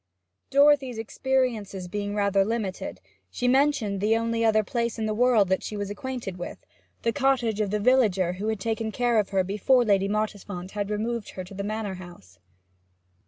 [0.49, 5.61] Dorothy's experiences being rather limited, she mentioned the only other place in the world that
[5.61, 6.57] she was acquainted with,
[7.03, 10.89] the cottage of the villager who had taken care of her before Lady Mottisfont had
[10.89, 12.39] removed her to the Manor House.